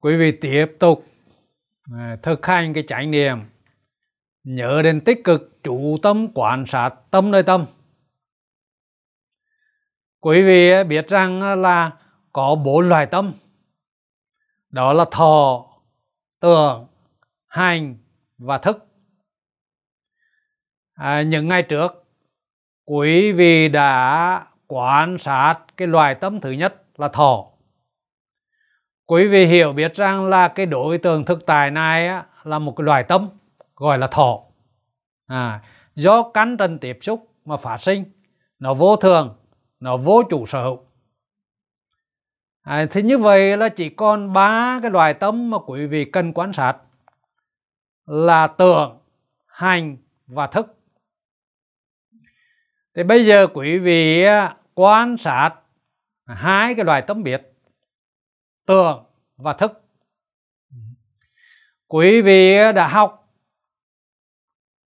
quý 0.00 0.16
vị 0.16 0.32
tiếp 0.32 0.66
tục 0.78 1.06
à, 1.98 2.16
thực 2.22 2.46
hành 2.46 2.74
cái 2.74 2.84
chánh 2.88 3.10
niệm 3.10 3.38
nhớ 4.44 4.82
đến 4.82 5.00
tích 5.00 5.24
cực 5.24 5.62
chủ 5.62 5.96
tâm 6.02 6.28
quan 6.34 6.66
sát 6.66 6.94
tâm 7.10 7.30
nơi 7.30 7.42
tâm. 7.42 7.64
Quý 10.20 10.42
vị 10.42 10.70
à, 10.70 10.84
biết 10.84 11.08
rằng 11.08 11.40
à, 11.40 11.54
là 11.54 11.90
có 12.32 12.54
bốn 12.54 12.88
loài 12.88 13.06
tâm. 13.06 13.32
Đó 14.70 14.92
là 14.92 15.04
thọ 15.10 15.66
tưởng 16.40 16.86
hành 17.46 17.96
và 18.38 18.58
thức. 18.58 18.86
À, 20.94 21.22
những 21.22 21.48
ngày 21.48 21.62
trước 21.62 22.04
quý 22.84 23.32
vị 23.32 23.68
đã 23.68 24.46
quan 24.66 25.18
sát 25.18 25.58
cái 25.76 25.88
loài 25.88 26.14
tâm 26.14 26.40
thứ 26.40 26.50
nhất 26.50 26.82
là 26.96 27.08
thọ 27.08 27.49
quý 29.10 29.28
vị 29.28 29.46
hiểu 29.46 29.72
biết 29.72 29.94
rằng 29.94 30.28
là 30.28 30.48
cái 30.48 30.66
đối 30.66 30.98
tượng 30.98 31.24
thực 31.24 31.46
tại 31.46 31.70
này 31.70 32.08
á, 32.08 32.24
là 32.44 32.58
một 32.58 32.74
cái 32.76 32.84
loài 32.84 33.04
tâm 33.04 33.28
gọi 33.76 33.98
là 33.98 34.06
thọ 34.06 34.40
à, 35.26 35.60
do 35.94 36.22
cắn 36.22 36.56
trần 36.56 36.78
tiếp 36.78 36.98
xúc 37.00 37.32
mà 37.44 37.56
phát 37.56 37.82
sinh 37.82 38.04
nó 38.58 38.74
vô 38.74 38.96
thường 38.96 39.36
nó 39.80 39.96
vô 39.96 40.22
chủ 40.30 40.46
sở 40.46 40.62
hữu. 40.62 40.80
À, 42.62 42.86
thì 42.90 43.02
như 43.02 43.18
vậy 43.18 43.56
là 43.56 43.68
chỉ 43.68 43.88
còn 43.88 44.32
ba 44.32 44.78
cái 44.82 44.90
loài 44.90 45.14
tâm 45.14 45.50
mà 45.50 45.58
quý 45.66 45.86
vị 45.86 46.04
cần 46.04 46.32
quan 46.32 46.52
sát 46.52 46.76
là 48.06 48.46
tưởng 48.46 48.98
hành 49.46 49.96
và 50.26 50.46
thức. 50.46 50.78
Thì 52.94 53.02
bây 53.02 53.26
giờ 53.26 53.46
quý 53.54 53.78
vị 53.78 54.22
à, 54.22 54.56
quan 54.74 55.16
sát 55.16 55.50
hai 56.26 56.74
cái 56.74 56.84
loài 56.84 57.02
tâm 57.02 57.22
biệt 57.22 57.49
tưởng 58.66 59.04
và 59.36 59.52
thức. 59.52 59.84
Quý 61.86 62.22
vị 62.22 62.56
đã 62.74 62.88
học 62.88 63.20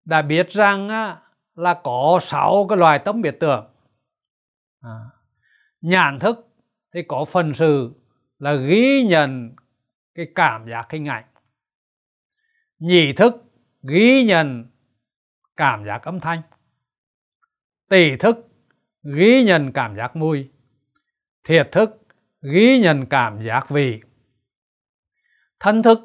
đã 0.05 0.23
biết 0.23 0.51
rằng 0.51 0.89
là 1.55 1.81
có 1.85 2.19
sáu 2.23 2.67
cái 2.69 2.79
loài 2.79 2.99
tâm 2.99 3.23
biệt 3.23 3.37
tưởng. 3.41 3.69
À, 4.81 4.91
nhãn 5.81 6.19
thức 6.19 6.49
thì 6.95 7.03
có 7.09 7.25
phần 7.25 7.55
sự 7.55 7.93
là 8.39 8.55
ghi 8.55 9.03
nhận 9.03 9.55
cái 10.15 10.27
cảm 10.35 10.69
giác 10.71 10.87
hình 10.91 11.09
ảnh. 11.09 11.25
Nhị 12.79 13.13
thức 13.13 13.35
ghi 13.83 14.25
nhận 14.25 14.67
cảm 15.57 15.85
giác 15.87 16.03
âm 16.03 16.21
thanh. 16.21 16.43
Tỷ 17.89 18.17
thức 18.17 18.49
ghi 19.03 19.45
nhận 19.45 19.73
cảm 19.73 19.97
giác 19.97 20.17
mùi. 20.17 20.51
Thiệt 21.45 21.69
thức 21.73 22.02
ghi 22.43 22.79
nhận 22.79 23.07
cảm 23.07 23.43
giác 23.43 23.71
vị. 23.71 24.01
Thân 25.61 25.83
thức 25.83 25.99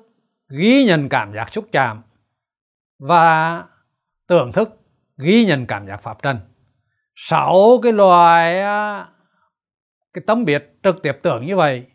ghi 0.50 0.86
nhận 0.86 1.10
cảm 1.10 1.34
giác 1.34 1.54
xúc 1.54 1.66
chạm 1.72 2.02
và 3.00 3.64
tưởng 4.28 4.52
thức 4.52 4.70
ghi 5.18 5.46
nhận 5.46 5.66
cảm 5.68 5.88
giác 5.88 5.98
pháp 5.98 6.22
trần. 6.22 6.40
Sáu 7.16 7.80
cái 7.84 7.94
loài 7.94 8.62
à, 8.62 9.10
cái 10.14 10.24
tấm 10.28 10.46
biệt 10.46 10.80
trực 10.84 11.02
tiếp 11.04 11.20
tưởng 11.24 11.46
như 11.46 11.56
vậy 11.56 11.86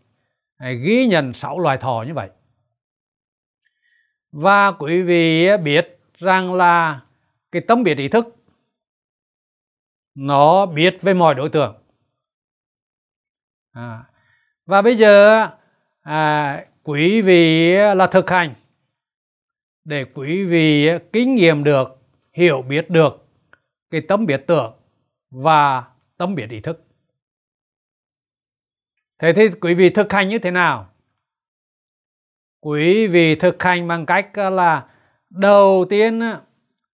ghi 0.70 1.06
nhận 1.06 1.32
sáu 1.32 1.58
loài 1.58 1.78
thọ 1.78 2.04
như 2.06 2.14
vậy. 2.14 2.30
Và 4.32 4.72
quý 4.72 5.02
vị 5.02 5.46
à, 5.46 5.56
biết 5.56 5.98
rằng 6.14 6.54
là 6.54 7.00
cái 7.52 7.62
tấm 7.68 7.82
biệt 7.82 7.98
ý 7.98 8.08
thức 8.08 8.36
nó 10.14 10.66
biết 10.66 10.98
về 11.02 11.14
mọi 11.14 11.34
đối 11.34 11.48
tượng. 11.48 11.82
À, 13.72 14.04
và 14.66 14.82
bây 14.82 14.96
giờ 14.96 15.46
à, 16.02 16.64
quý 16.82 17.20
vị 17.22 17.72
là 17.74 18.06
thực 18.06 18.30
hành 18.30 18.54
để 19.84 20.04
quý 20.14 20.44
vị 20.44 20.88
kinh 21.12 21.34
nghiệm 21.34 21.64
được 21.64 21.98
hiểu 22.32 22.62
biết 22.62 22.90
được 22.90 23.26
cái 23.90 24.00
tâm 24.00 24.26
biệt 24.26 24.44
tưởng 24.46 24.72
và 25.30 25.84
tâm 26.16 26.34
biệt 26.34 26.50
ý 26.50 26.60
thức. 26.60 26.84
Thế 29.18 29.32
thì 29.32 29.48
quý 29.60 29.74
vị 29.74 29.90
thực 29.90 30.12
hành 30.12 30.28
như 30.28 30.38
thế 30.38 30.50
nào? 30.50 30.88
Quý 32.60 33.06
vị 33.06 33.34
thực 33.34 33.62
hành 33.62 33.88
bằng 33.88 34.06
cách 34.06 34.38
là 34.38 34.86
đầu 35.30 35.86
tiên 35.90 36.20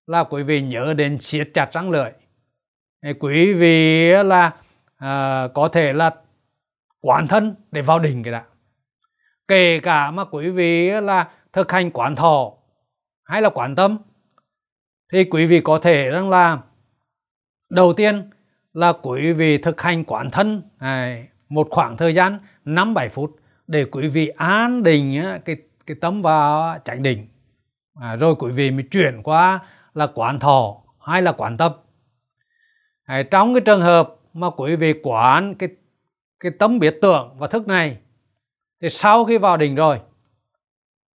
là 0.07 0.25
quý 0.25 0.43
vị 0.43 0.63
nhớ 0.63 0.95
đến 0.97 1.19
siết 1.19 1.51
chặt 1.55 1.73
răng 1.73 1.91
lưỡi. 1.91 2.11
Quý 3.21 3.55
vị 3.55 4.11
là 4.25 4.53
à, 4.97 5.49
có 5.55 5.69
thể 5.69 5.93
là 5.93 6.15
quán 7.01 7.27
thân 7.27 7.55
để 7.71 7.83
vào 7.83 7.99
đỉnh 7.99 8.23
cái 8.23 8.33
đã. 8.33 8.45
Kể 9.49 9.81
cả 9.81 10.11
mà 10.11 10.25
quý 10.25 10.51
vị 10.51 10.91
là 10.91 11.29
thực 11.53 11.73
hành 11.73 11.91
quán 11.91 12.17
thọ 12.17 12.53
hay 13.25 13.43
là 13.43 13.51
quán 13.51 13.75
tâm 13.75 13.99
thì 15.13 15.25
quý 15.25 15.47
vị 15.47 15.61
có 15.61 15.79
thể 15.79 16.11
rằng 16.11 16.31
là 16.31 16.59
đầu 17.71 17.93
tiên 17.93 18.31
là 18.73 18.93
quý 19.03 19.33
vị 19.33 19.59
thực 19.59 19.81
hành 19.81 20.05
quán 20.05 20.31
thân 20.31 20.63
này, 20.81 21.29
một 21.49 21.69
khoảng 21.71 21.97
thời 21.97 22.15
gian 22.15 22.39
5 22.65 22.95
7 22.95 23.09
phút 23.09 23.37
để 23.67 23.85
quý 23.85 24.09
vị 24.09 24.29
an 24.29 24.83
định 24.83 25.23
cái 25.45 25.57
cái 25.87 25.97
tâm 26.01 26.23
vào 26.23 26.79
chánh 26.85 27.03
định. 27.03 27.29
À, 28.01 28.17
rồi 28.17 28.35
quý 28.39 28.53
vị 28.53 28.71
mới 28.71 28.83
chuyển 28.83 29.23
qua 29.23 29.61
là 29.95 30.07
quán 30.15 30.39
thọ 30.39 30.77
hay 31.01 31.23
là 31.23 31.33
quán 31.33 31.57
tâm. 31.57 31.73
À, 33.05 33.23
trong 33.23 33.55
cái 33.55 33.61
trường 33.61 33.83
hợp 33.83 34.15
mà 34.33 34.51
quý 34.51 34.77
vị 34.77 34.95
quán 35.03 35.55
cái 35.55 35.69
cái 36.41 36.53
tâm 36.59 36.79
biết 36.79 36.99
tưởng 37.03 37.37
và 37.39 37.47
thức 37.47 37.69
này 37.69 37.99
thì 38.83 38.91
sau 38.91 39.25
khi 39.25 39.39
vào 39.39 39.57
đỉnh 39.57 39.75
rồi 39.75 40.01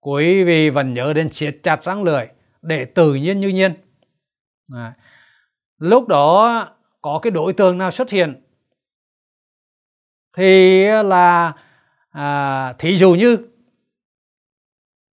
quý 0.02 0.44
vị 0.44 0.69
vẫn 0.69 0.94
nhớ 0.94 1.13
đến 1.13 1.30
siết 1.30 1.57
chặt 1.63 1.84
răng 1.84 2.03
lưỡi 2.03 2.25
để 2.62 2.85
tự 2.85 3.16
nhiên 3.16 3.40
như 3.40 3.50
nhiên. 3.50 3.74
À, 4.74 4.94
lúc 5.78 6.07
đó 6.07 6.68
có 7.02 7.19
cái 7.22 7.31
đối 7.31 7.53
tượng 7.53 7.78
nào 7.78 7.91
xuất 7.91 8.09
hiện 8.09 8.44
thì 10.38 10.85
là 11.03 11.53
à, 12.09 12.74
thí 12.74 12.97
dụ 12.97 13.16
như 13.16 13.38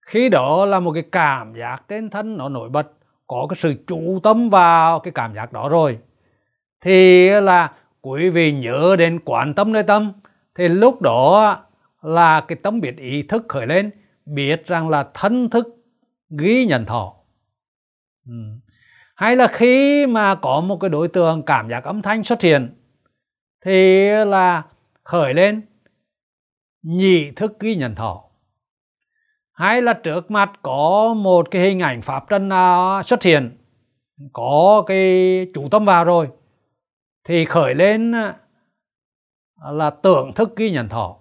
khi 0.06 0.30
đó 0.30 0.66
là 0.66 0.80
một 0.80 0.92
cái 0.94 1.04
cảm 1.12 1.54
giác 1.56 1.84
trên 1.88 2.10
thân 2.10 2.38
nó 2.38 2.50
nổi 2.50 2.70
bật 2.70 2.88
có 3.28 3.48
cái 3.50 3.56
sự 3.60 3.74
chủ 3.88 4.20
tâm 4.24 4.50
vào 4.50 5.00
cái 5.00 5.12
cảm 5.12 5.36
giác 5.36 5.54
đó 5.54 5.70
rồi 5.70 6.00
thì 6.82 7.30
là 7.30 7.74
quý 8.06 8.30
vị 8.30 8.52
nhớ 8.52 8.96
đến 9.00 9.20
quán 9.26 9.54
tâm 9.54 9.74
nơi 9.74 9.84
tâm. 9.84 10.14
Thì 10.56 10.68
lúc 10.68 11.02
đó 11.02 11.58
là 12.02 12.42
cái 12.42 12.56
tâm 12.56 12.82
biệt 12.82 12.98
ý 12.98 13.22
thức 13.22 13.46
khởi 13.50 13.68
lên, 13.68 13.92
biết 14.26 14.66
rằng 14.66 14.90
là 14.90 15.10
thân 15.14 15.50
thức 15.50 15.68
ghi 16.30 16.66
nhận 16.66 16.86
thọ. 16.86 17.14
Ừ. 18.28 18.34
hay 19.16 19.36
là 19.36 19.48
khi 19.48 20.08
mà 20.08 20.36
có 20.36 20.62
một 20.62 20.78
cái 20.82 20.90
đối 20.90 21.08
tượng 21.08 21.44
cảm 21.44 21.70
giác 21.70 21.84
âm 21.84 22.02
thanh 22.02 22.24
xuất 22.24 22.42
hiện, 22.42 22.70
thì 23.66 24.10
là 24.26 24.64
khởi 25.04 25.34
lên 25.34 25.62
nhị 26.82 27.32
thức 27.32 27.60
ghi 27.60 27.76
nhận 27.76 27.96
thọ. 27.96 28.24
Hay 29.52 29.82
là 29.82 29.94
trước 29.94 30.32
mặt 30.32 30.52
có 30.62 31.14
một 31.18 31.52
cái 31.52 31.62
hình 31.62 31.80
ảnh 31.80 32.02
pháp 32.02 32.30
trần 32.30 32.50
nào 32.50 33.04
xuất 33.04 33.24
hiện, 33.24 33.58
có 34.34 34.84
cái 34.88 35.48
chủ 35.54 35.70
tâm 35.70 35.86
vào 35.86 36.06
rồi 36.06 36.30
thì 37.26 37.46
khởi 37.46 37.76
lên 37.76 38.12
à, 38.12 38.36
là 39.72 39.90
tưởng 39.90 40.34
thức 40.34 40.56
ghi 40.56 40.72
nhận 40.72 40.90
thọ 40.90 41.18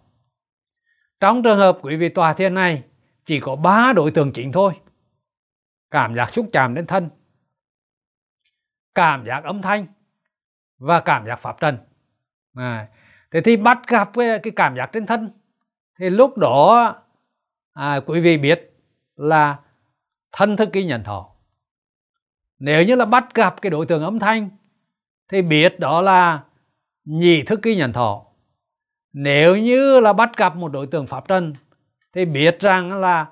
trong 1.20 1.42
trường 1.42 1.58
hợp 1.58 1.78
quý 1.82 1.96
vị 1.96 2.08
tòa 2.08 2.34
thiên 2.34 2.54
này 2.54 2.82
chỉ 3.24 3.40
có 3.40 3.56
ba 3.56 3.92
đối 3.92 4.10
tượng 4.10 4.32
chính 4.32 4.52
thôi. 4.52 4.72
Cảm 5.90 6.14
giác 6.14 6.32
xúc 6.32 6.48
chạm 6.52 6.74
đến 6.74 6.86
thân 6.86 7.08
cảm 8.94 9.26
giác 9.26 9.44
âm 9.44 9.62
thanh 9.62 9.86
và 10.78 11.00
cảm 11.00 11.26
giác 11.26 11.36
pháp 11.36 11.60
trần. 11.60 11.78
À, 12.54 12.88
thế 13.30 13.40
thì 13.40 13.56
bắt 13.56 13.78
gặp 13.88 14.10
cái, 14.14 14.38
cái 14.42 14.52
cảm 14.56 14.76
giác 14.76 14.90
trên 14.92 15.06
thân 15.06 15.30
thì 15.98 16.10
lúc 16.10 16.38
đó 16.38 16.94
à, 17.72 18.00
quý 18.06 18.20
vị 18.20 18.38
biết 18.38 18.76
là 19.16 19.58
thân 20.32 20.56
thức 20.56 20.72
ghi 20.72 20.84
nhận 20.84 21.04
thọ 21.04 21.30
nếu 22.58 22.84
như 22.84 22.94
là 22.94 23.04
bắt 23.04 23.34
gặp 23.34 23.62
cái 23.62 23.70
đối 23.70 23.86
tượng 23.86 24.02
âm 24.02 24.18
thanh 24.18 24.48
thì 25.28 25.42
biết 25.42 25.80
đó 25.80 26.00
là 26.00 26.44
nhị 27.04 27.42
thức 27.42 27.60
ký 27.62 27.76
nhận 27.76 27.92
thọ. 27.92 28.26
Nếu 29.12 29.56
như 29.56 30.00
là 30.00 30.12
bắt 30.12 30.36
gặp 30.36 30.56
một 30.56 30.72
đối 30.72 30.86
tượng 30.86 31.06
pháp 31.06 31.28
trần 31.28 31.54
thì 32.12 32.24
biết 32.24 32.60
rằng 32.60 33.00
là 33.00 33.26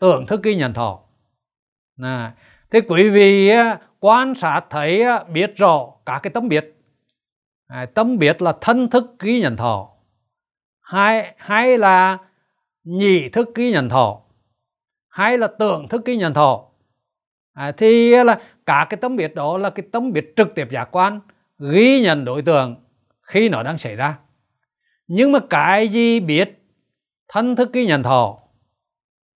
tưởng 0.00 0.26
thức 0.26 0.40
ký 0.42 0.56
nhận 0.56 0.74
thọ. 0.74 1.00
À, 2.02 2.34
thế 2.70 2.80
quý 2.80 3.10
vị 3.10 3.50
quan 4.00 4.34
sát 4.34 4.60
thấy 4.70 5.04
biết 5.32 5.56
rõ 5.56 5.92
cả 6.06 6.20
cái 6.22 6.30
tấm 6.30 6.48
biệt. 6.48 6.76
À, 7.66 7.86
tấm 7.86 8.18
biệt 8.18 8.42
là 8.42 8.56
thân 8.60 8.90
thức 8.90 9.04
ký 9.18 9.40
nhận 9.40 9.56
thọ. 9.56 9.90
Hay 10.80 11.34
hay 11.38 11.78
là 11.78 12.18
nhị 12.84 13.28
thức 13.28 13.48
ký 13.54 13.72
nhận 13.72 13.88
thọ. 13.88 14.20
Hay 15.08 15.38
là 15.38 15.48
tưởng 15.58 15.88
thức 15.88 16.02
ký 16.04 16.16
nhận 16.16 16.34
thọ. 16.34 16.64
À, 17.52 17.72
thì 17.72 18.10
là 18.24 18.40
cả 18.70 18.86
cái 18.90 18.98
tấm 19.00 19.16
biết 19.16 19.34
đó 19.34 19.58
là 19.58 19.70
cái 19.70 19.86
tấm 19.92 20.12
biết 20.12 20.32
trực 20.36 20.54
tiếp 20.54 20.68
giác 20.70 20.88
quan 20.92 21.20
ghi 21.58 22.00
nhận 22.00 22.24
đối 22.24 22.42
tượng 22.42 22.76
khi 23.22 23.48
nó 23.48 23.62
đang 23.62 23.78
xảy 23.78 23.96
ra. 23.96 24.18
Nhưng 25.06 25.32
mà 25.32 25.38
cái 25.50 25.88
gì 25.88 26.20
biết? 26.20 26.62
Thân 27.28 27.56
thức 27.56 27.72
ghi 27.72 27.86
nhận 27.86 28.02
thọ 28.02 28.38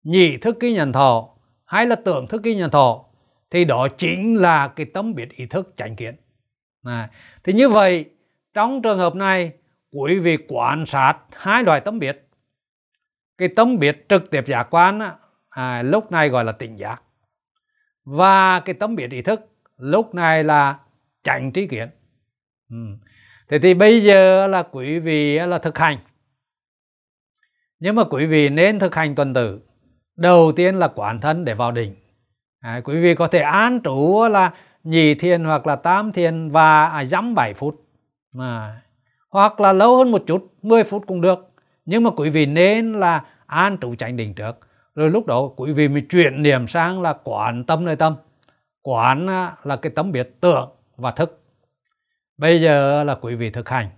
nhị 0.02 0.36
thức 0.36 0.60
ghi 0.60 0.72
nhận 0.74 0.92
thọ 0.92 1.28
hay 1.64 1.86
là 1.86 1.96
tưởng 1.96 2.26
thức 2.26 2.42
ghi 2.42 2.54
nhận 2.54 2.70
thọ 2.70 3.04
thì 3.50 3.64
đó 3.64 3.88
chính 3.98 4.34
là 4.34 4.68
cái 4.68 4.86
tâm 4.86 5.14
biết 5.14 5.30
ý 5.36 5.46
thức 5.46 5.74
chánh 5.76 5.96
kiến. 5.96 6.14
À, 6.82 7.10
thì 7.44 7.52
như 7.52 7.68
vậy 7.68 8.04
trong 8.54 8.82
trường 8.82 8.98
hợp 8.98 9.14
này 9.14 9.52
quý 9.92 10.18
vị 10.18 10.38
quan 10.48 10.86
sát 10.86 11.14
hai 11.32 11.64
loại 11.64 11.80
tâm 11.80 11.98
biết 11.98 12.28
cái 13.38 13.48
tâm 13.56 13.78
biết 13.78 14.06
trực 14.08 14.30
tiếp 14.30 14.44
giác 14.46 14.66
quan 14.70 15.00
à, 15.50 15.82
lúc 15.82 16.12
này 16.12 16.28
gọi 16.28 16.44
là 16.44 16.52
tỉnh 16.52 16.76
giác 16.76 17.02
và 18.04 18.60
cái 18.60 18.74
tâm 18.74 18.96
biết 18.96 19.10
ý 19.10 19.22
thức 19.22 19.48
lúc 19.78 20.14
này 20.14 20.44
là 20.44 20.78
tránh 21.24 21.52
trí 21.52 21.66
kiến. 21.66 21.88
Ừ. 22.70 22.76
thế 23.48 23.58
thì 23.58 23.74
bây 23.74 24.02
giờ 24.02 24.46
là 24.46 24.62
quý 24.62 24.98
vị 24.98 25.38
là 25.38 25.58
thực 25.58 25.78
hành. 25.78 25.98
Nhưng 27.78 27.94
mà 27.96 28.04
quý 28.04 28.26
vị 28.26 28.48
nên 28.48 28.78
thực 28.78 28.94
hành 28.94 29.14
tuần 29.14 29.34
tự. 29.34 29.60
Đầu 30.16 30.52
tiên 30.56 30.74
là 30.74 30.88
quán 30.88 31.20
thân 31.20 31.44
để 31.44 31.54
vào 31.54 31.72
đỉnh 31.72 31.94
à, 32.64 32.80
quý 32.84 33.00
vị 33.00 33.14
có 33.14 33.26
thể 33.26 33.38
an 33.38 33.80
trú 33.84 34.22
là 34.30 34.50
nhì 34.84 35.14
thiền 35.14 35.44
hoặc 35.44 35.66
là 35.66 35.76
tam 35.76 36.12
thiền 36.12 36.50
và 36.50 36.86
à, 36.86 37.04
dăm 37.04 37.34
bảy 37.34 37.54
phút. 37.54 37.84
À, 38.38 38.80
hoặc 39.30 39.60
là 39.60 39.72
lâu 39.72 39.96
hơn 39.96 40.10
một 40.10 40.22
chút 40.26 40.52
10 40.62 40.84
phút 40.84 41.04
cũng 41.06 41.20
được. 41.20 41.50
Nhưng 41.84 42.04
mà 42.04 42.10
quý 42.10 42.30
vị 42.30 42.46
nên 42.46 42.92
là 42.92 43.24
an 43.46 43.76
trụ 43.76 43.94
chánh 43.94 44.16
định 44.16 44.34
trước 44.34 44.58
rồi 44.94 45.10
lúc 45.10 45.26
đó 45.26 45.50
quý 45.56 45.72
vị 45.72 45.88
mới 45.88 46.02
chuyển 46.10 46.42
niệm 46.42 46.68
sang 46.68 47.02
là 47.02 47.12
quán 47.24 47.64
tâm 47.64 47.84
nơi 47.84 47.96
tâm. 47.96 48.14
Quán 48.82 49.26
là 49.64 49.76
cái 49.82 49.92
tấm 49.94 50.12
biệt 50.12 50.40
tưởng 50.40 50.68
và 50.96 51.10
thức. 51.10 51.40
Bây 52.36 52.60
giờ 52.60 53.04
là 53.04 53.14
quý 53.14 53.34
vị 53.34 53.50
thực 53.50 53.68
hành. 53.68 53.88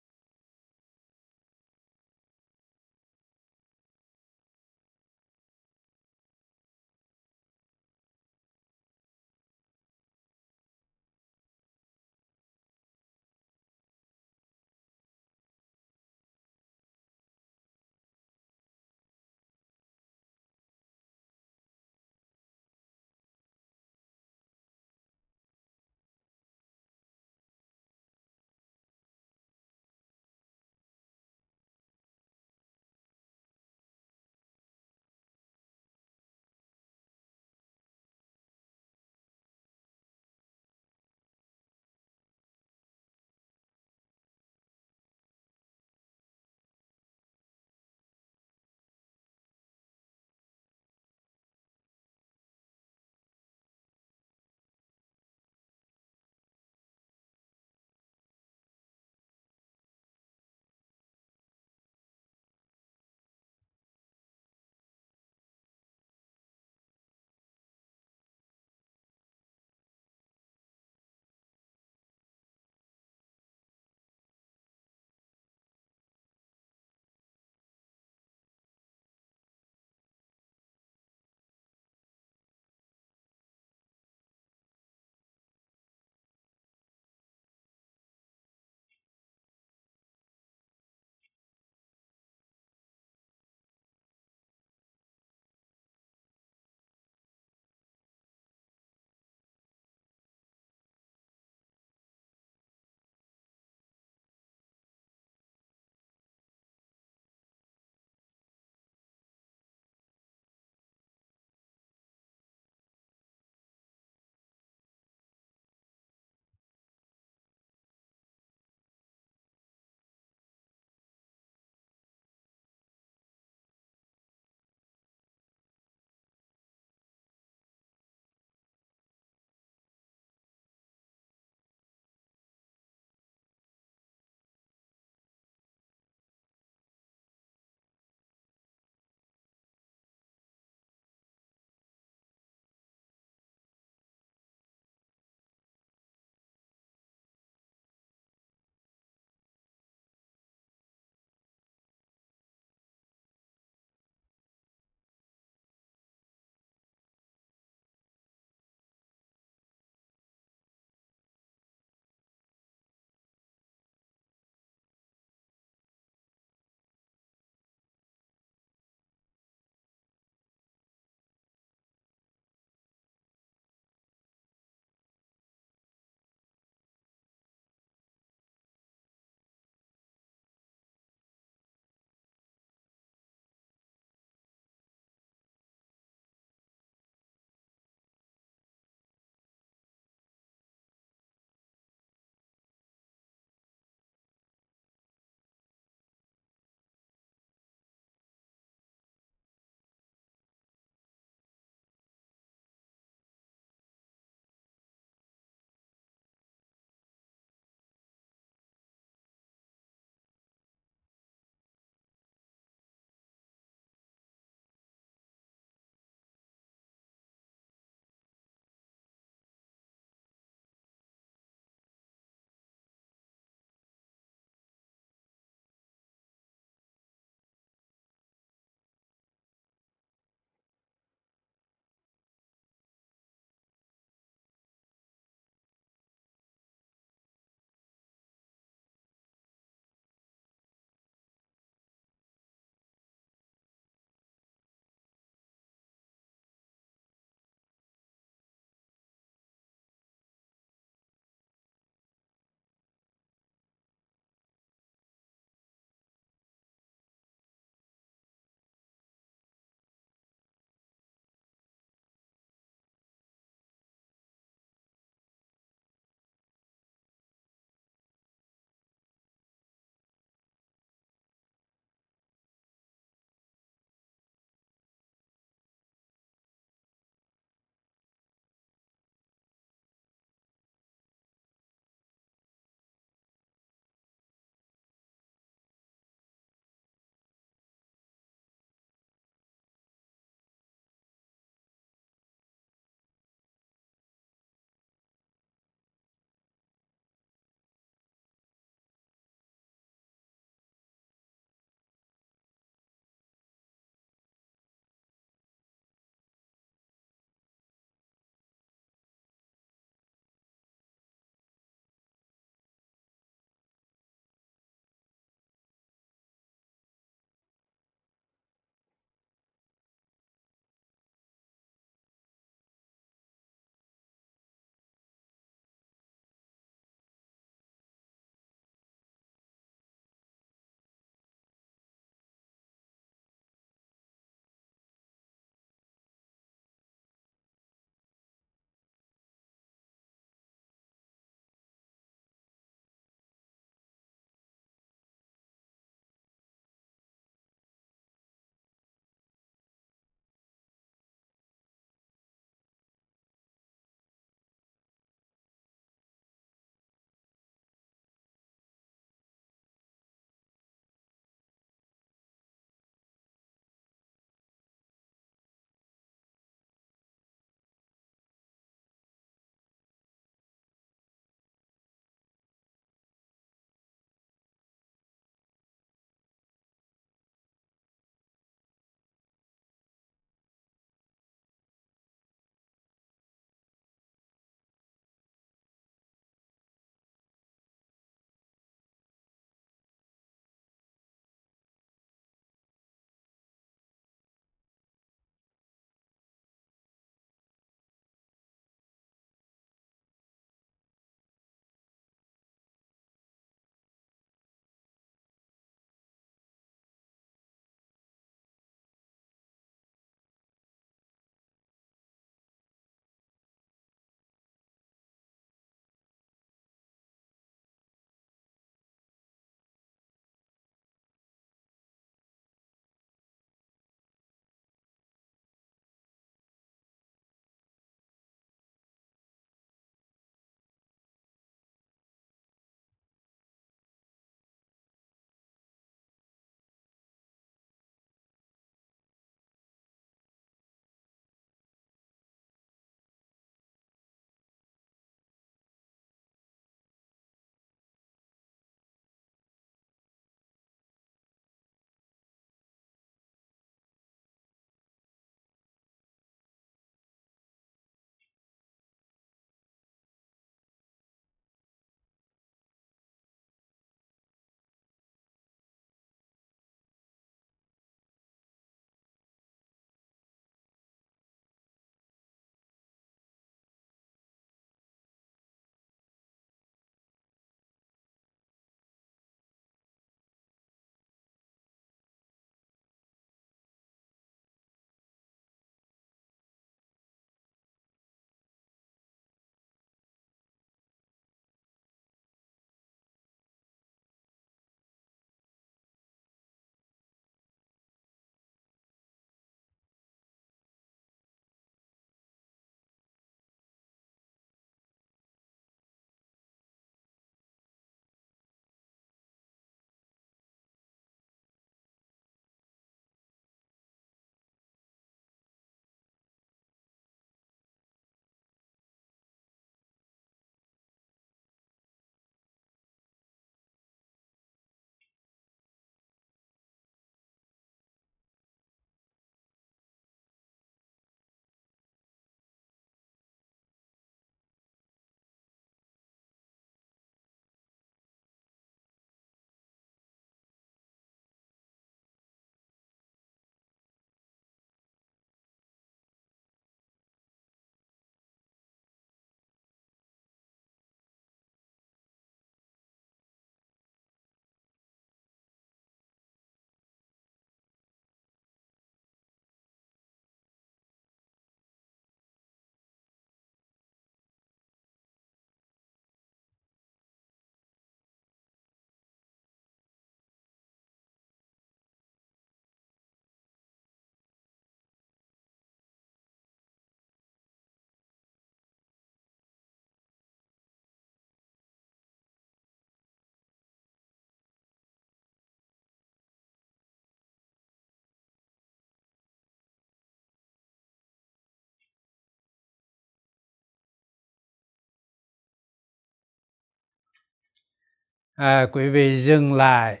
À, 598.34 598.66
quý 598.72 598.88
vị 598.88 599.20
dừng 599.20 599.54
lại. 599.54 600.00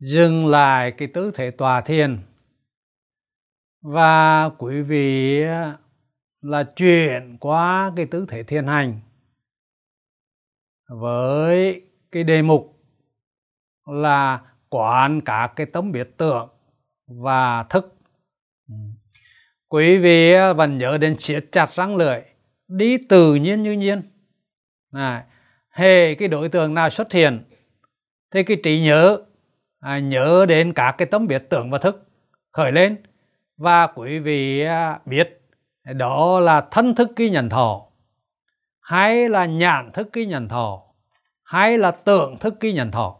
Dừng 0.00 0.46
lại 0.46 0.92
cái 0.92 1.08
tứ 1.08 1.30
thể 1.34 1.50
tòa 1.50 1.80
thiền. 1.80 2.18
Và 3.82 4.48
quý 4.48 4.82
vị 4.82 5.42
à, 5.42 5.76
là 6.40 6.64
chuyển 6.64 7.36
qua 7.40 7.92
cái 7.96 8.06
tứ 8.06 8.26
thể 8.28 8.42
thiền 8.42 8.66
hành 8.66 9.00
với 10.88 11.82
cái 12.12 12.24
đề 12.24 12.42
mục 12.42 12.82
là 13.86 14.40
quản 14.68 15.20
cả 15.20 15.52
cái 15.56 15.66
tấm 15.66 15.92
biệt 15.92 16.16
tượng 16.16 16.48
và 17.06 17.62
thức. 17.62 17.94
Quý 19.68 19.98
vị 19.98 20.32
à, 20.32 20.52
vẫn 20.52 20.78
nhớ 20.78 20.98
đến 20.98 21.18
siết 21.18 21.44
chặt 21.52 21.72
răng 21.72 21.96
lưỡi. 21.96 22.20
Đi 22.68 22.98
tự 23.08 23.34
nhiên 23.34 23.62
như 23.62 23.72
nhiên. 23.72 24.02
Này 24.92 25.24
hề 25.78 26.14
cái 26.14 26.28
đối 26.28 26.48
tượng 26.48 26.74
nào 26.74 26.90
xuất 26.90 27.12
hiện 27.12 27.44
thì 28.30 28.42
cái 28.42 28.56
trí 28.62 28.80
nhớ 28.80 29.18
à, 29.80 29.98
nhớ 29.98 30.46
đến 30.48 30.72
các 30.72 30.94
cái 30.98 31.06
tấm 31.06 31.26
biệt 31.26 31.42
tưởng 31.50 31.70
và 31.70 31.78
thức 31.78 32.08
khởi 32.52 32.72
lên. 32.72 33.02
Và 33.56 33.86
quý 33.86 34.18
vị 34.18 34.60
à, 34.60 35.00
biết 35.06 35.40
đó 35.82 36.40
là 36.40 36.68
thân 36.70 36.94
thức 36.94 37.16
ghi 37.16 37.30
nhận 37.30 37.48
thọ 37.48 37.86
hay 38.80 39.28
là 39.28 39.46
nhãn 39.46 39.92
thức 39.92 40.12
ghi 40.12 40.26
nhận 40.26 40.48
thọ 40.48 40.82
hay 41.42 41.78
là 41.78 41.90
tưởng 41.90 42.38
thức 42.38 42.54
ghi 42.60 42.72
nhận 42.72 42.90
thọ. 42.90 43.16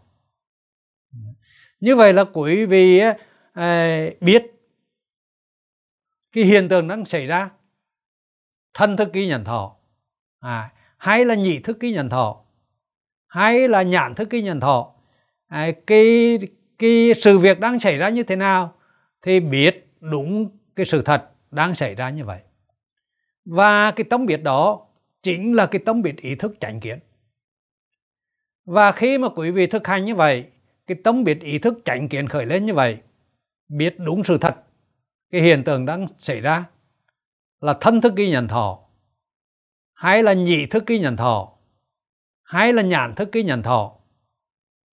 Như 1.81 1.97
vậy 1.97 2.13
là 2.13 2.25
quý 2.33 2.65
vị 2.65 2.99
à, 2.99 3.17
à 3.53 4.01
biết 4.21 4.43
cái 6.33 6.45
hiện 6.45 6.69
tượng 6.69 6.89
đang 6.89 7.05
xảy 7.05 7.27
ra 7.27 7.51
thân 8.75 8.97
thức 8.97 9.13
ghi 9.13 9.27
nhận 9.27 9.45
thọ 9.45 9.77
à, 10.41 10.73
hay 10.97 11.25
là 11.25 11.35
nhị 11.35 11.61
thức 11.61 11.81
ghi 11.81 11.93
nhận 11.93 12.09
thọ 12.09 12.45
hay 13.29 13.69
là 13.69 13.83
nhãn 13.83 14.15
thức 14.15 14.29
cái 14.31 14.43
nhận 14.43 14.61
thọ. 14.61 14.95
À, 15.47 15.71
cái 15.87 16.39
cái 16.79 17.13
sự 17.21 17.39
việc 17.39 17.61
đang 17.61 17.81
xảy 17.81 17.99
ra 17.99 18.09
như 18.09 18.23
thế 18.23 18.37
nào 18.37 18.75
thì 19.23 19.41
biết 19.41 19.89
đúng 20.01 20.51
cái 20.77 20.87
sự 20.87 21.03
thật 21.03 21.31
đang 21.51 21.75
xảy 21.75 21.95
ra 21.95 22.11
như 22.11 22.25
vậy. 22.25 22.41
Và 23.45 23.91
cái 23.91 24.05
tâm 24.11 24.27
biết 24.27 24.43
đó 24.43 24.87
chính 25.23 25.53
là 25.53 25.67
cái 25.67 25.83
tâm 25.85 26.03
biết 26.03 26.17
ý 26.17 26.35
thức 26.35 26.55
chánh 26.61 26.81
kiến. 26.81 26.99
Và 28.65 28.93
khi 28.93 29.19
mà 29.19 29.29
quý 29.29 29.51
vị 29.51 29.67
thực 29.67 29.87
hành 29.87 30.05
như 30.05 30.15
vậy 30.15 30.45
cái 30.87 30.97
tâm 31.05 31.25
biết 31.25 31.41
ý 31.41 31.59
thức 31.59 31.79
chánh 31.85 32.09
kiến 32.09 32.29
khởi 32.29 32.47
lên 32.47 32.67
như 32.67 32.75
vậy 32.75 32.99
biết 33.69 33.95
đúng 33.99 34.25
sự 34.25 34.39
thật 34.39 34.57
cái 35.31 35.41
hiện 35.41 35.65
tượng 35.65 35.87
đang 35.87 36.07
xảy 36.19 36.41
ra 36.41 36.65
là 37.61 37.75
thân 37.81 38.01
thức 38.01 38.17
ghi 38.17 38.31
nhận 38.31 38.49
thọ 38.49 38.79
hay 39.95 40.23
là 40.23 40.33
nhị 40.33 40.67
thức 40.67 40.87
ghi 40.87 40.99
nhận 40.99 41.17
thọ 41.17 41.58
hay 42.49 42.73
là 42.73 42.83
nhãn 42.83 43.15
thức 43.15 43.29
cái 43.33 43.43
nhận 43.43 43.63
thọ 43.63 43.93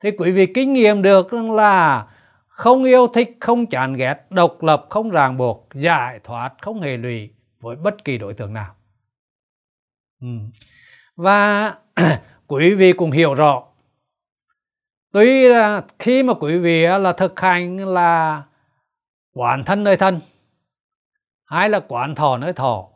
thì 0.03 0.11
quý 0.17 0.31
vị 0.31 0.45
kinh 0.53 0.73
nghiệm 0.73 1.01
được 1.01 1.33
là 1.33 2.07
không 2.47 2.83
yêu 2.83 3.07
thích, 3.07 3.37
không 3.39 3.65
chán 3.65 3.93
ghét, 3.93 4.25
độc 4.29 4.63
lập, 4.63 4.85
không 4.89 5.09
ràng 5.09 5.37
buộc, 5.37 5.67
giải 5.73 6.19
thoát, 6.23 6.53
không 6.61 6.81
hề 6.81 6.97
lụy 6.97 7.29
với 7.59 7.75
bất 7.75 8.03
kỳ 8.03 8.17
đối 8.17 8.33
tượng 8.33 8.53
nào 8.53 8.75
ừ. 10.21 10.27
và 11.15 11.73
quý 12.47 12.75
vị 12.75 12.93
cũng 12.93 13.11
hiểu 13.11 13.33
rõ, 13.33 13.63
tuy 15.11 15.47
là 15.47 15.83
khi 15.99 16.23
mà 16.23 16.33
quý 16.33 16.57
vị 16.57 16.81
là 16.81 17.13
thực 17.13 17.39
hành 17.39 17.77
là 17.77 18.43
quán 19.33 19.63
thân 19.63 19.83
nơi 19.83 19.97
thân, 19.97 20.19
hay 21.45 21.69
là 21.69 21.79
quán 21.79 22.15
thọ 22.15 22.37
nơi 22.37 22.53
thọ, 22.53 22.89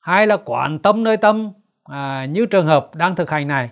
hay 0.00 0.26
là 0.26 0.36
quán 0.44 0.78
tâm 0.78 1.04
nơi 1.04 1.16
tâm 1.16 1.52
à, 1.88 2.24
như 2.24 2.46
trường 2.46 2.66
hợp 2.66 2.90
đang 2.94 3.16
thực 3.16 3.30
hành 3.30 3.48
này 3.48 3.70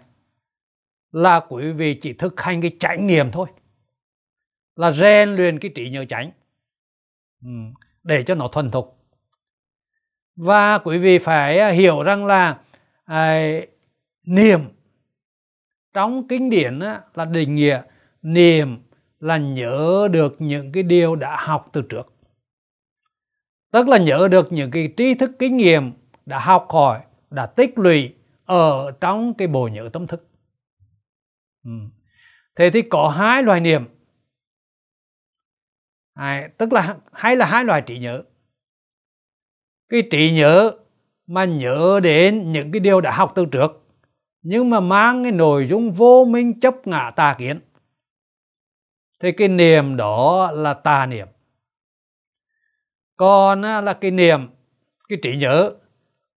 là 1.13 1.41
quý 1.49 1.73
vị 1.73 1.99
chỉ 2.03 2.13
thực 2.13 2.41
hành 2.41 2.61
cái 2.61 2.77
chánh 2.81 3.07
niệm 3.07 3.31
thôi. 3.31 3.47
Là 4.77 4.93
rèn 4.93 5.35
luyện 5.35 5.59
cái 5.59 5.71
trí 5.75 5.91
nhớ 5.91 6.05
chánh 6.05 6.31
ừ, 7.43 7.49
để 8.03 8.23
cho 8.23 8.35
nó 8.35 8.49
thuần 8.49 8.71
thục. 8.71 8.99
Và 10.37 10.79
quý 10.79 10.99
vị 10.99 11.19
phải 11.19 11.59
à, 11.59 11.69
hiểu 11.69 12.03
rằng 12.03 12.27
là 12.27 12.61
à, 13.05 13.51
niệm 14.27 14.61
trong 15.93 16.29
kinh 16.29 16.51
điển 16.51 16.81
á, 16.81 17.01
là 17.15 17.25
định 17.25 17.55
nghĩa 17.55 17.83
niệm 18.23 18.83
là 19.21 19.37
nhớ 19.37 20.09
được 20.11 20.37
những 20.39 20.73
cái 20.73 20.83
điều 20.83 21.17
đã 21.17 21.37
học 21.41 21.69
từ 21.73 21.83
trước. 21.83 22.13
Tức 23.73 23.89
là 23.89 23.99
nhớ 23.99 24.29
được 24.31 24.53
những 24.53 24.71
cái 24.71 24.93
tri 24.97 25.15
thức 25.15 25.31
kinh 25.39 25.57
nghiệm 25.57 25.93
đã 26.27 26.39
học 26.39 26.67
hỏi 26.71 27.01
đã 27.35 27.47
tích 27.47 27.79
lũy 27.79 28.15
ở 28.45 28.91
trong 29.01 29.35
cái 29.35 29.49
bộ 29.49 29.69
nhớ 29.69 29.89
tâm 29.93 30.07
thức. 30.07 30.29
Ừ. 31.65 31.71
thế 32.57 32.71
thì 32.71 32.83
có 32.83 33.09
hai 33.09 33.43
loại 33.43 33.61
niệm. 33.61 33.85
À, 36.15 36.49
tức 36.59 36.73
là 36.73 36.97
hay 37.13 37.37
là 37.37 37.47
hai 37.47 37.65
loại 37.65 37.83
trí 37.87 37.99
nhớ. 37.99 38.23
Cái 39.89 40.03
trí 40.11 40.33
nhớ 40.33 40.73
mà 41.27 41.45
nhớ 41.45 42.01
đến 42.03 42.53
những 42.53 42.73
cái 42.73 42.81
điều 42.81 43.01
đã 43.01 43.11
học 43.11 43.33
từ 43.35 43.47
trước 43.47 43.85
nhưng 44.45 44.71
mà 44.71 44.81
mang 44.81 45.23
cái 45.23 45.33
nội 45.33 45.67
dung 45.69 45.93
vô 45.93 46.25
minh 46.25 46.61
chấp 46.61 46.87
ngã 46.87 47.11
tà 47.17 47.37
kiến. 47.39 47.61
Thì 49.21 49.33
cái 49.33 49.49
niệm 49.49 49.97
đó 49.97 50.51
là 50.51 50.75
tà 50.75 51.07
niệm. 51.07 51.29
Còn 53.17 53.65
à, 53.65 53.81
là 53.81 53.93
cái 53.93 54.11
niệm 54.11 54.49
cái 55.09 55.19
trí 55.23 55.37
nhớ 55.37 55.73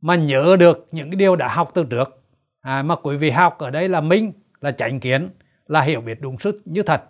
mà 0.07 0.15
nhớ 0.15 0.55
được 0.59 0.87
những 0.91 1.09
cái 1.09 1.15
điều 1.15 1.35
đã 1.35 1.47
học 1.47 1.71
từ 1.73 1.83
trước. 1.83 2.23
À, 2.61 2.83
mà 2.83 2.95
quý 2.95 3.17
vị 3.17 3.29
học 3.29 3.57
ở 3.57 3.69
đây 3.69 3.89
là 3.89 4.01
minh 4.01 4.31
là 4.61 4.71
chánh 4.71 4.99
kiến 4.99 5.29
là 5.65 5.81
hiểu 5.81 6.01
biết 6.01 6.21
đúng 6.21 6.39
sức 6.39 6.61
như 6.65 6.83
thật 6.83 7.03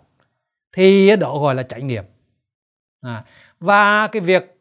thì 0.72 1.16
đó 1.16 1.38
gọi 1.38 1.54
là 1.54 1.62
chánh 1.62 1.86
niệm. 1.86 2.04
À, 3.00 3.24
và 3.60 4.06
cái 4.06 4.20
việc 4.22 4.60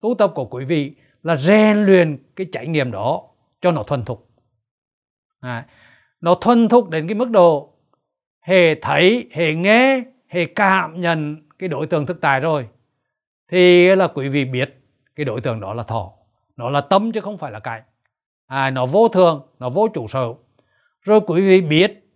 tu 0.00 0.14
tập 0.14 0.32
của 0.34 0.44
quý 0.44 0.64
vị 0.64 0.94
là 1.22 1.36
rèn 1.36 1.84
luyện 1.84 2.18
cái 2.36 2.46
chánh 2.52 2.72
niệm 2.72 2.90
đó 2.90 3.22
cho 3.60 3.72
nó 3.72 3.82
thuần 3.82 4.04
thục. 4.04 4.28
À, 5.40 5.66
nó 6.20 6.34
thuần 6.34 6.68
thục 6.68 6.90
đến 6.90 7.08
cái 7.08 7.14
mức 7.14 7.30
độ 7.30 7.72
hề 8.40 8.74
thấy 8.74 9.28
hề 9.32 9.54
nghe 9.54 10.02
hề 10.28 10.44
cảm 10.44 11.00
nhận 11.00 11.36
cái 11.58 11.68
đối 11.68 11.86
tượng 11.86 12.06
thực 12.06 12.20
tại 12.20 12.40
rồi 12.40 12.68
thì 13.48 13.96
là 13.96 14.08
quý 14.08 14.28
vị 14.28 14.44
biết 14.44 14.80
cái 15.16 15.24
đối 15.24 15.40
tượng 15.40 15.60
đó 15.60 15.74
là 15.74 15.82
thọ 15.82 16.12
nó 16.60 16.70
là 16.70 16.80
tâm 16.80 17.12
chứ 17.12 17.20
không 17.20 17.38
phải 17.38 17.52
là 17.52 17.60
cảnh 17.60 17.82
à, 18.46 18.70
nó 18.70 18.86
vô 18.86 19.08
thường 19.08 19.46
nó 19.58 19.70
vô 19.70 19.88
chủ 19.88 20.08
sở. 20.08 20.34
Rồi 21.02 21.20
quý 21.26 21.42
vị 21.42 21.60
biết 21.60 22.08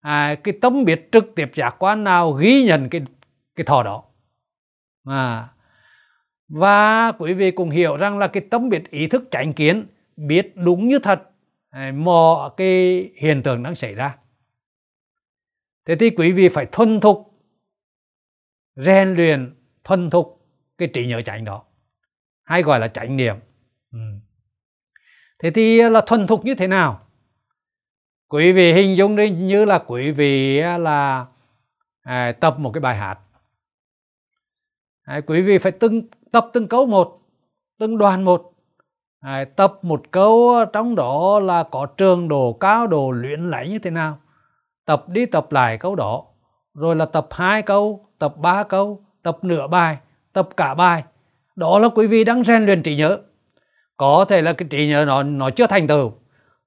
à, 0.00 0.34
cái 0.34 0.58
tâm 0.60 0.84
biết 0.84 1.08
trực 1.12 1.34
tiếp 1.34 1.50
giác 1.54 1.74
quan 1.78 2.04
nào 2.04 2.32
ghi 2.32 2.64
nhận 2.64 2.88
cái 2.88 3.00
cái 3.56 3.64
thọ 3.64 3.82
đó. 3.82 4.04
À, 5.04 5.48
và 6.48 7.12
quý 7.12 7.34
vị 7.34 7.50
cũng 7.50 7.70
hiểu 7.70 7.96
rằng 7.96 8.18
là 8.18 8.26
cái 8.26 8.42
tâm 8.50 8.68
biết 8.68 8.90
ý 8.90 9.06
thức 9.06 9.28
chánh 9.30 9.52
kiến 9.52 9.86
biết 10.16 10.52
đúng 10.56 10.88
như 10.88 10.98
thật 10.98 11.22
à, 11.70 11.92
mọi 11.94 12.50
cái 12.56 13.10
hiện 13.16 13.42
tượng 13.42 13.62
đang 13.62 13.74
xảy 13.74 13.94
ra. 13.94 14.16
Thế 15.84 15.96
thì 15.96 16.10
quý 16.10 16.32
vị 16.32 16.48
phải 16.48 16.66
thuần 16.72 17.00
thục 17.00 17.40
rèn 18.76 19.14
luyện 19.14 19.54
thuần 19.84 20.10
thục 20.10 20.46
cái 20.78 20.88
trí 20.88 21.06
nhớ 21.06 21.22
chánh 21.22 21.44
đó. 21.44 21.62
Hay 22.44 22.62
gọi 22.62 22.80
là 22.80 22.88
chánh 22.88 23.16
niệm 23.16 23.36
thế 25.38 25.50
thì 25.50 25.78
à, 25.78 25.88
là 25.88 26.00
thuần 26.00 26.26
thục 26.26 26.44
như 26.44 26.54
thế 26.54 26.66
nào? 26.66 27.00
Quý 28.28 28.52
vị 28.52 28.72
hình 28.72 28.96
dung 28.96 29.16
đi 29.16 29.30
như 29.30 29.64
là 29.64 29.78
quý 29.86 30.10
vị 30.10 30.58
à, 30.58 30.78
là 30.78 31.26
à, 32.02 32.32
tập 32.32 32.58
một 32.58 32.70
cái 32.74 32.80
bài 32.80 32.96
hát. 32.96 33.18
À, 35.02 35.20
quý 35.26 35.42
vị 35.42 35.58
phải 35.58 35.72
từng 35.72 36.02
tập 36.32 36.50
từng 36.52 36.68
câu 36.68 36.86
một 36.86 37.20
từng 37.78 37.98
đoàn 37.98 38.24
một. 38.24 38.52
À, 39.20 39.44
tập 39.56 39.78
một 39.82 40.02
câu 40.10 40.54
à, 40.54 40.64
trong 40.72 40.94
đó 40.94 41.40
là 41.40 41.62
có 41.62 41.86
trường 41.86 42.28
độ 42.28 42.52
cao 42.52 42.86
độ 42.86 43.10
luyện 43.10 43.50
lại 43.50 43.68
như 43.68 43.78
thế 43.78 43.90
nào? 43.90 44.18
Tập 44.84 45.08
đi 45.08 45.26
tập 45.26 45.52
lại 45.52 45.78
câu 45.78 45.94
đó. 45.94 46.24
Rồi 46.74 46.96
là 46.96 47.04
tập 47.04 47.26
hai 47.30 47.62
câu 47.62 48.06
tập 48.18 48.34
ba 48.36 48.62
câu 48.62 49.04
tập 49.22 49.38
nửa 49.42 49.66
bài 49.66 49.98
tập 50.34 50.48
cả 50.56 50.74
bài. 50.74 51.04
Đó 51.56 51.78
là 51.78 51.88
quý 51.88 52.06
vị 52.06 52.24
đang 52.24 52.44
rèn 52.44 52.64
luyện 52.64 52.82
trí 52.82 52.96
nhớ 52.96 53.18
có 53.96 54.24
thể 54.28 54.42
là 54.42 54.52
cái 54.52 54.68
trí 54.70 54.86
nhớ 54.86 55.04
nó 55.06 55.22
nó 55.22 55.50
chưa 55.50 55.66
thành 55.66 55.86
tựu, 55.86 56.12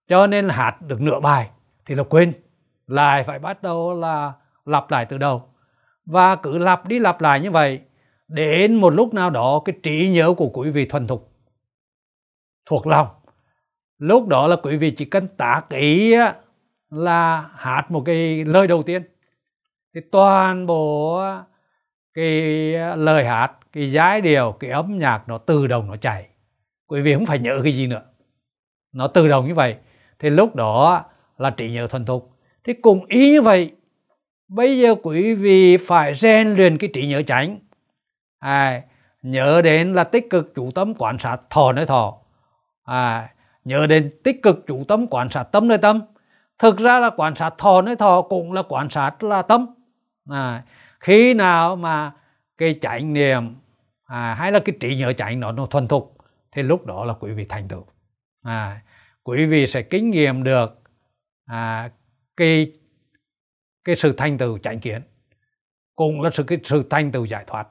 cho 0.08 0.28
nên 0.28 0.50
hát 0.50 0.82
được 0.82 1.02
nửa 1.02 1.20
bài 1.20 1.50
thì 1.86 1.96
là 1.96 2.04
quên, 2.04 2.34
lại 2.88 3.24
phải 3.24 3.40
bắt 3.40 3.64
đầu 3.64 4.00
là 4.00 4.34
lặp 4.66 4.92
lại 4.92 5.06
từ 5.06 5.18
đầu. 5.18 5.44
Và 6.06 6.36
cứ 6.36 6.58
lặp 6.58 6.88
đi 6.88 7.00
lặp 7.00 7.22
lại 7.22 7.40
như 7.40 7.52
vậy, 7.52 7.80
đến 8.28 8.76
một 8.76 8.90
lúc 8.90 9.14
nào 9.14 9.30
đó 9.30 9.62
cái 9.66 9.76
trí 9.84 10.10
nhớ 10.10 10.34
của 10.38 10.50
quý 10.50 10.70
vị 10.70 10.86
thuần 10.86 11.08
thục, 11.08 11.32
thuộc 12.66 12.88
lòng. 12.88 13.08
Lúc 13.98 14.28
đó 14.28 14.48
là 14.48 14.56
quý 14.64 14.78
vị 14.78 14.92
chỉ 14.92 15.06
cần 15.06 15.28
tác 15.28 15.70
ý 15.70 16.16
là 16.90 17.50
hát 17.56 17.92
một 17.92 18.04
cái 18.06 18.46
lời 18.46 18.68
đầu 18.68 18.84
tiên. 18.84 19.04
Thì 19.96 20.02
toàn 20.12 20.66
bộ 20.66 21.22
cái 22.14 22.32
lời 22.96 23.26
hát, 23.26 23.52
cái 23.74 23.92
giai 23.92 24.22
điệu, 24.22 24.56
cái 24.60 24.72
âm 24.72 25.00
nhạc 25.00 25.24
nó 25.28 25.38
tự 25.38 25.68
động 25.68 25.88
nó 25.88 25.96
chảy 25.96 26.28
quý 26.88 27.02
vị 27.02 27.14
không 27.14 27.26
phải 27.26 27.40
nhớ 27.40 27.60
cái 27.64 27.74
gì 27.74 27.88
nữa. 27.88 28.02
Nó 28.92 29.08
tự 29.08 29.28
động 29.28 29.48
như 29.48 29.54
vậy. 29.54 29.76
Thì 30.20 30.30
lúc 30.30 30.56
đó 30.56 31.06
là 31.38 31.50
trí 31.50 31.72
nhớ 31.72 31.88
thuần 31.88 32.06
thục. 32.06 32.32
Thì 32.64 32.74
cũng 32.74 33.06
ý 33.06 33.32
như 33.32 33.42
vậy 33.42 33.72
bây 34.48 34.80
giờ 34.80 34.96
quý 35.04 35.34
vị 35.34 35.78
phải 35.78 36.16
rèn 36.16 36.54
luyện 36.54 36.78
cái 36.78 36.90
trí 36.94 37.08
nhớ 37.08 37.22
tránh, 37.22 37.60
à, 38.40 38.82
nhớ 39.22 39.62
đến 39.62 39.94
là 39.94 40.04
tích 40.04 40.30
cực 40.30 40.56
chủ 40.56 40.72
tâm 40.72 40.94
quan 40.98 41.18
sát 41.20 41.38
thọ 41.50 41.72
nơi 41.72 41.86
thọ. 41.86 42.18
À, 42.84 43.30
nhớ 43.64 43.88
đến 43.88 44.12
tích 44.24 44.44
cực 44.44 44.68
chủ 44.68 44.84
tâm 44.88 45.08
quan 45.08 45.30
sát 45.30 45.44
tâm 45.44 45.68
nơi 45.68 45.78
tâm. 45.78 46.02
Thực 46.60 46.78
ra 46.78 47.00
là 47.00 47.10
quan 47.18 47.36
sát 47.36 47.54
thọ 47.58 47.82
nơi 47.82 47.96
thọ 47.96 48.22
cũng 48.22 48.54
là 48.54 48.64
quan 48.70 48.90
sát 48.90 49.24
là 49.24 49.42
tâm. 49.42 49.66
À, 50.30 50.64
khi 51.00 51.34
nào 51.34 51.76
mà 51.76 52.12
cái 52.58 52.80
chánh 52.82 53.14
niệm 53.14 53.56
à, 54.06 54.34
hay 54.34 54.52
là 54.52 54.60
cái 54.60 54.76
trí 54.80 54.96
nhớ 54.96 55.14
chánh 55.14 55.40
nó 55.40 55.52
nó 55.52 55.66
thuần 55.66 55.88
thục 55.88 56.17
thì 56.52 56.64
lúc 56.64 56.86
đó 56.86 57.06
là 57.06 57.14
quý 57.14 57.32
vị 57.32 57.46
thành 57.50 57.68
tựu. 57.68 57.86
À, 58.42 58.82
quý 59.24 59.46
vị 59.46 59.68
sẽ 59.68 59.82
kinh 59.82 60.10
nghiệm 60.10 60.44
được 60.44 60.82
à, 61.46 61.92
cái 62.38 62.72
cái 63.84 63.96
sự 63.96 64.14
thành 64.18 64.38
tựu 64.38 64.58
chánh 64.58 64.80
kiến 64.80 65.02
cũng 65.96 66.22
là 66.22 66.30
sự 66.34 66.44
cái 66.44 66.60
sự 66.64 66.88
thành 66.90 67.12
tựu 67.12 67.26
giải 67.26 67.44
thoát. 67.48 67.68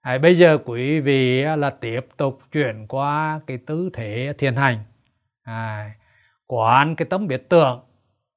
À, 0.00 0.18
bây 0.18 0.34
giờ 0.34 0.58
quý 0.64 1.00
vị 1.00 1.42
là 1.42 1.70
tiếp 1.70 2.00
tục 2.16 2.40
chuyển 2.52 2.86
qua 2.88 3.40
cái 3.46 3.58
tư 3.58 3.90
thế 3.92 4.34
thiền 4.38 4.56
hành 4.56 4.84
à, 5.42 5.90
quán 6.46 6.96
cái 6.96 7.06
tấm 7.10 7.26
biệt 7.26 7.48
tưởng 7.48 7.80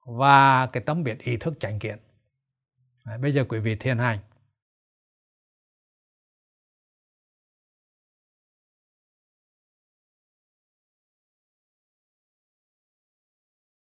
và 0.06 0.66
cái 0.66 0.84
tấm 0.84 1.04
biệt 1.04 1.20
ý 1.20 1.38
thức 1.38 1.54
chánh 1.60 1.80
kiến. 1.80 1.98
À, 3.04 3.18
bây 3.18 3.32
giờ 3.32 3.46
quý 3.50 3.60
vị 3.60 3.76
thiền 3.76 3.98
hành. 3.98 4.20